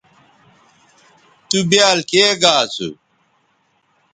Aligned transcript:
تُو 1.47 1.57
بیال 1.69 1.99
کے 2.09 2.25
گا 2.41 2.53
اسُو 2.65 2.89